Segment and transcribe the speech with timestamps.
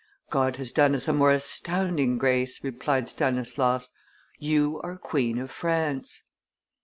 [0.31, 3.89] "God has done us a more astounding grace," replied Stanislaus:
[4.39, 6.23] "you are Queen of France!"